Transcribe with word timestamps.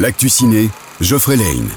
L'actu 0.00 0.30
ciné, 0.30 0.70
Geoffrey 1.02 1.36
Lane. 1.36 1.68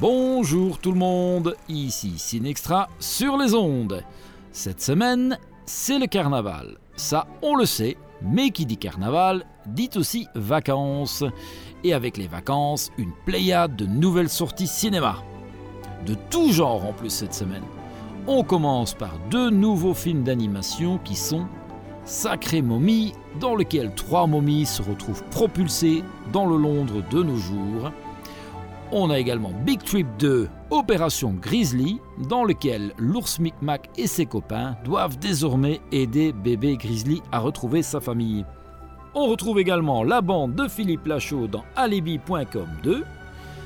Bonjour 0.00 0.78
tout 0.78 0.92
le 0.92 0.98
monde, 0.98 1.54
ici 1.68 2.14
Cinextra 2.16 2.88
sur 2.98 3.36
les 3.36 3.52
ondes. 3.52 4.02
Cette 4.50 4.80
semaine, 4.80 5.38
c'est 5.66 5.98
le 5.98 6.06
carnaval. 6.06 6.78
Ça, 6.96 7.26
on 7.42 7.54
le 7.54 7.66
sait, 7.66 7.98
mais 8.22 8.48
qui 8.48 8.64
dit 8.64 8.78
carnaval 8.78 9.44
dit 9.66 9.90
aussi 9.96 10.26
vacances. 10.34 11.22
Et 11.84 11.92
avec 11.92 12.16
les 12.16 12.28
vacances, 12.28 12.90
une 12.96 13.12
pléiade 13.26 13.76
de 13.76 13.84
nouvelles 13.84 14.30
sorties 14.30 14.66
cinéma. 14.66 15.16
De 16.06 16.16
tout 16.30 16.50
genre 16.50 16.86
en 16.86 16.94
plus 16.94 17.10
cette 17.10 17.34
semaine. 17.34 17.64
On 18.26 18.42
commence 18.42 18.94
par 18.94 19.18
deux 19.30 19.50
nouveaux 19.50 19.92
films 19.92 20.24
d'animation 20.24 20.96
qui 21.04 21.14
sont 21.14 21.46
Sacré 22.06 22.62
momie, 22.62 23.14
dans 23.40 23.56
lequel 23.56 23.92
trois 23.92 24.28
momies 24.28 24.64
se 24.64 24.80
retrouvent 24.80 25.24
propulsées 25.32 26.04
dans 26.32 26.46
le 26.46 26.56
Londres 26.56 27.02
de 27.10 27.20
nos 27.20 27.36
jours. 27.36 27.90
On 28.92 29.10
a 29.10 29.18
également 29.18 29.50
Big 29.64 29.82
Trip 29.82 30.06
2, 30.20 30.48
Opération 30.70 31.34
Grizzly, 31.34 31.98
dans 32.28 32.44
lequel 32.44 32.92
l'ours 32.96 33.40
Micmac 33.40 33.90
et 33.96 34.06
ses 34.06 34.24
copains 34.24 34.76
doivent 34.84 35.18
désormais 35.18 35.80
aider 35.90 36.32
bébé 36.32 36.76
Grizzly 36.76 37.22
à 37.32 37.40
retrouver 37.40 37.82
sa 37.82 38.00
famille. 38.00 38.46
On 39.12 39.26
retrouve 39.26 39.58
également 39.58 40.04
la 40.04 40.20
bande 40.20 40.54
de 40.54 40.68
Philippe 40.68 41.06
Lachaud 41.06 41.48
dans 41.48 41.64
Alibi.com 41.74 42.68
2. 42.84 43.04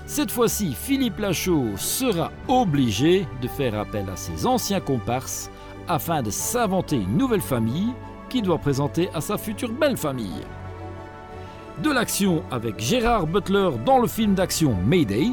Cette 0.07 0.31
fois-ci, 0.31 0.73
Philippe 0.73 1.19
Lachaud 1.19 1.77
sera 1.77 2.33
obligé 2.49 3.27
de 3.43 3.49
faire 3.49 3.79
appel 3.79 4.09
à 4.09 4.17
ses 4.17 4.47
anciens 4.47 4.81
comparses 4.81 5.51
afin 5.89 6.23
de 6.23 6.31
s'inventer 6.31 6.97
une 6.97 7.19
nouvelle 7.19 7.43
famille 7.43 7.93
qui 8.31 8.41
doit 8.41 8.59
présenter 8.59 9.11
à 9.13 9.21
sa 9.21 9.37
future 9.37 9.71
belle 9.71 9.99
famille. 9.99 10.47
De 11.83 11.91
l'action 11.91 12.43
avec 12.51 12.79
Gérard 12.79 13.27
Butler 13.27 13.71
dans 13.85 13.99
le 13.99 14.07
film 14.07 14.35
d'action 14.35 14.75
Mayday. 14.87 15.33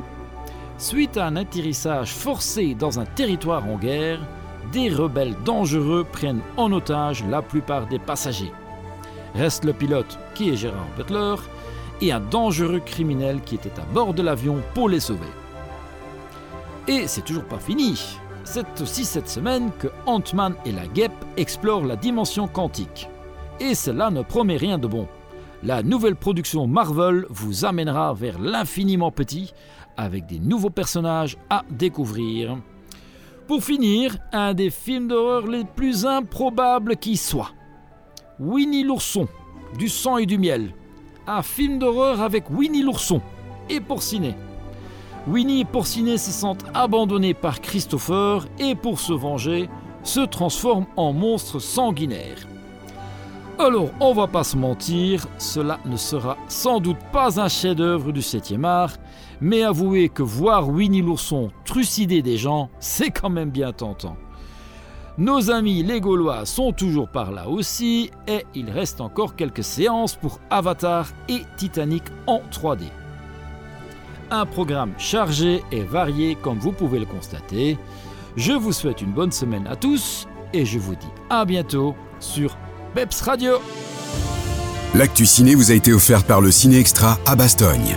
Suite 0.77 1.17
à 1.17 1.27
un 1.27 1.35
atterrissage 1.35 2.13
forcé 2.13 2.73
dans 2.73 2.99
un 2.99 3.05
territoire 3.05 3.65
en 3.65 3.77
guerre, 3.77 4.19
des 4.71 4.89
rebelles 4.89 5.35
dangereux 5.45 6.05
prennent 6.11 6.41
en 6.57 6.71
otage 6.71 7.23
la 7.29 7.41
plupart 7.41 7.87
des 7.87 7.99
passagers. 7.99 8.51
Reste 9.35 9.63
le 9.63 9.73
pilote, 9.73 10.17
qui 10.33 10.49
est 10.49 10.55
Gérard 10.55 10.87
Butler, 10.97 11.35
et 12.01 12.11
un 12.11 12.19
dangereux 12.19 12.81
criminel 12.85 13.41
qui 13.41 13.55
était 13.55 13.79
à 13.79 13.93
bord 13.93 14.13
de 14.13 14.23
l'avion 14.23 14.57
pour 14.73 14.89
les 14.89 14.99
sauver. 14.99 15.31
Et 16.87 17.07
c'est 17.07 17.23
toujours 17.23 17.45
pas 17.45 17.59
fini. 17.59 18.17
C'est 18.49 18.79
aussi 18.79 19.03
cette 19.03 19.27
semaine 19.27 19.71
que 19.77 19.89
Ant-Man 20.05 20.55
et 20.63 20.71
la 20.71 20.87
guêpe 20.87 21.25
explorent 21.35 21.83
la 21.83 21.97
dimension 21.97 22.47
quantique. 22.47 23.09
Et 23.59 23.75
cela 23.75 24.09
ne 24.09 24.21
promet 24.21 24.55
rien 24.55 24.77
de 24.77 24.87
bon. 24.87 25.05
La 25.63 25.83
nouvelle 25.83 26.15
production 26.15 26.65
Marvel 26.65 27.25
vous 27.29 27.65
amènera 27.65 28.13
vers 28.13 28.39
l'infiniment 28.39 29.11
petit 29.11 29.53
avec 29.97 30.27
des 30.27 30.39
nouveaux 30.39 30.69
personnages 30.69 31.37
à 31.49 31.63
découvrir. 31.69 32.57
Pour 33.47 33.65
finir, 33.65 34.17
un 34.31 34.53
des 34.53 34.69
films 34.69 35.09
d'horreur 35.09 35.45
les 35.45 35.65
plus 35.65 36.05
improbables 36.05 36.95
qui 36.95 37.17
soit. 37.17 37.51
Winnie 38.39 38.85
l'ourson, 38.85 39.27
du 39.77 39.89
sang 39.89 40.19
et 40.19 40.25
du 40.25 40.37
miel. 40.37 40.73
Un 41.27 41.41
film 41.41 41.79
d'horreur 41.79 42.21
avec 42.21 42.49
Winnie 42.49 42.81
l'ourson 42.81 43.21
et 43.69 43.81
Porcinet. 43.81 44.35
Winnie 45.27 45.61
et 45.61 45.65
Porcinet 45.65 46.17
se 46.17 46.31
sentent 46.31 46.63
abandonnés 46.73 47.33
par 47.33 47.59
Christopher 47.59 48.47
et 48.59 48.75
pour 48.75 48.99
se 48.99 49.11
venger, 49.11 49.69
se 50.03 50.21
transforment 50.21 50.85
en 50.95 51.11
monstres 51.11 51.59
sanguinaires. 51.59 52.47
Alors, 53.59 53.89
on 53.99 54.13
va 54.13 54.27
pas 54.27 54.45
se 54.45 54.55
mentir, 54.55 55.27
cela 55.37 55.79
ne 55.83 55.97
sera 55.97 56.37
sans 56.47 56.79
doute 56.79 56.99
pas 57.11 57.41
un 57.41 57.49
chef-d'œuvre 57.49 58.13
du 58.13 58.21
7e 58.21 58.63
art, 58.63 58.93
mais 59.41 59.63
avouez 59.63 60.07
que 60.07 60.23
voir 60.23 60.69
Winnie 60.69 61.01
l'ourson 61.01 61.51
trucider 61.65 62.21
des 62.21 62.37
gens, 62.37 62.69
c'est 62.79 63.11
quand 63.11 63.29
même 63.29 63.49
bien 63.49 63.73
tentant. 63.73 64.15
Nos 65.17 65.51
amis 65.51 65.83
les 65.83 65.99
Gaulois 65.99 66.45
sont 66.45 66.71
toujours 66.71 67.09
par 67.09 67.31
là 67.31 67.49
aussi, 67.49 68.11
et 68.27 68.45
il 68.55 68.69
reste 68.69 69.01
encore 69.01 69.35
quelques 69.35 69.63
séances 69.63 70.15
pour 70.15 70.39
Avatar 70.49 71.07
et 71.27 71.41
Titanic 71.57 72.03
en 72.27 72.41
3D. 72.51 72.83
Un 74.29 74.45
programme 74.45 74.93
chargé 74.97 75.63
et 75.71 75.83
varié 75.83 76.35
comme 76.35 76.59
vous 76.59 76.71
pouvez 76.71 76.99
le 76.99 77.05
constater. 77.05 77.77
Je 78.35 78.51
vous 78.51 78.73
souhaite 78.73 79.01
une 79.01 79.11
bonne 79.11 79.31
semaine 79.31 79.65
à 79.67 79.75
tous 79.75 80.27
et 80.53 80.65
je 80.65 80.79
vous 80.79 80.95
dis 80.95 81.07
à 81.29 81.45
bientôt 81.45 81.95
sur 82.19 82.57
Peps 82.93 83.21
Radio. 83.21 83.53
L'actu 84.95 85.25
ciné 85.25 85.55
vous 85.55 85.71
a 85.71 85.75
été 85.75 85.93
offert 85.93 86.23
par 86.23 86.41
le 86.41 86.51
Ciné 86.51 86.79
Extra 86.79 87.17
à 87.25 87.35
Bastogne. 87.35 87.95